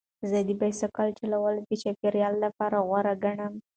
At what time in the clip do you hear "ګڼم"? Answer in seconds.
3.23-3.53